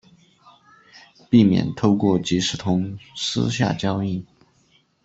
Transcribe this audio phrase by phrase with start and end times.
[1.29, 4.25] 避免透过即时通私下交易